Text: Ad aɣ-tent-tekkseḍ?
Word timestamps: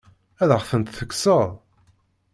Ad 0.41 0.49
aɣ-tent-tekkseḍ? 0.55 1.47